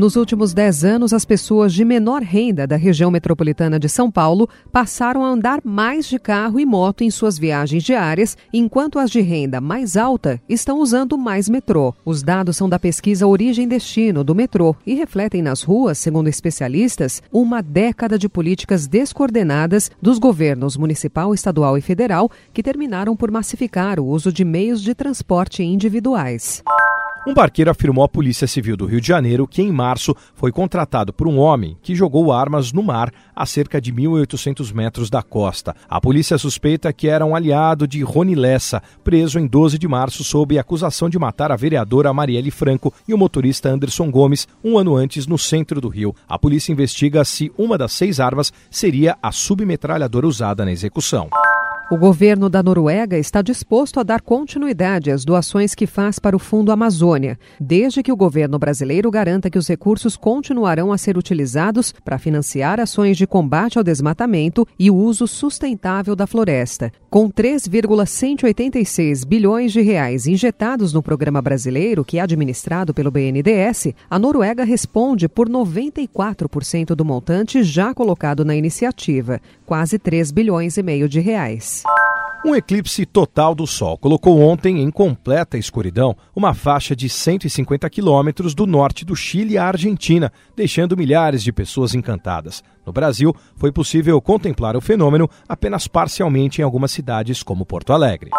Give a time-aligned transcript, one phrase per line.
[0.00, 4.48] Nos últimos 10 anos, as pessoas de menor renda da região metropolitana de São Paulo
[4.72, 9.20] passaram a andar mais de carro e moto em suas viagens diárias, enquanto as de
[9.20, 11.94] renda mais alta estão usando mais metrô.
[12.02, 17.22] Os dados são da pesquisa Origem Destino do metrô e refletem nas ruas, segundo especialistas,
[17.30, 24.00] uma década de políticas descoordenadas dos governos municipal, estadual e federal que terminaram por massificar
[24.00, 26.62] o uso de meios de transporte individuais.
[27.26, 31.12] Um barqueiro afirmou à Polícia Civil do Rio de Janeiro que, em março, foi contratado
[31.12, 35.76] por um homem que jogou armas no mar a cerca de 1.800 metros da costa.
[35.86, 40.24] A polícia suspeita que era um aliado de Rony Lessa, preso em 12 de março
[40.24, 44.96] sob acusação de matar a vereadora Marielle Franco e o motorista Anderson Gomes um ano
[44.96, 46.14] antes no centro do Rio.
[46.26, 51.28] A polícia investiga se uma das seis armas seria a submetralhadora usada na execução.
[51.92, 56.38] O governo da Noruega está disposto a dar continuidade às doações que faz para o
[56.38, 61.92] Fundo Amazônia, desde que o governo brasileiro garanta que os recursos continuarão a ser utilizados
[62.04, 66.92] para financiar ações de combate ao desmatamento e o uso sustentável da floresta.
[67.10, 74.16] Com 3,186 bilhões de reais injetados no programa brasileiro, que é administrado pelo BNDES, a
[74.16, 81.08] Noruega responde por 94% do montante já colocado na iniciativa, quase 3 bilhões e meio
[81.08, 81.79] de reais.
[82.42, 88.54] Um eclipse total do Sol colocou ontem em completa escuridão uma faixa de 150 quilômetros
[88.54, 92.64] do norte do Chile à Argentina, deixando milhares de pessoas encantadas.
[92.86, 98.30] No Brasil, foi possível contemplar o fenômeno apenas parcialmente em algumas cidades como Porto Alegre.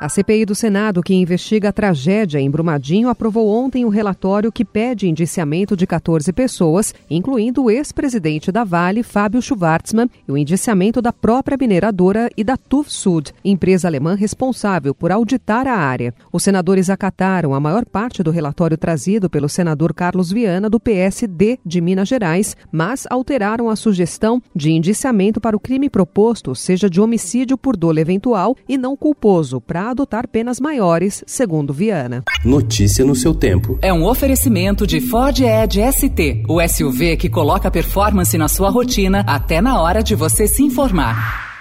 [0.00, 4.50] A CPI do Senado, que investiga a tragédia em Brumadinho, aprovou ontem o um relatório
[4.50, 10.36] que pede indiciamento de 14 pessoas, incluindo o ex-presidente da Vale, Fábio Schwartzman, e o
[10.36, 16.12] indiciamento da própria mineradora e da TUV Sud, empresa alemã responsável por auditar a área.
[16.32, 21.58] Os senadores acataram a maior parte do relatório trazido pelo senador Carlos Viana, do PSD
[21.64, 27.00] de Minas Gerais, mas alteraram a sugestão de indiciamento para o crime proposto seja de
[27.00, 32.24] homicídio por dolo eventual e não culposo, para adotar penas maiores, segundo Viana.
[32.44, 33.78] Notícia no seu tempo.
[33.80, 39.24] É um oferecimento de Ford Edge ST, o SUV que coloca performance na sua rotina
[39.26, 41.53] até na hora de você se informar.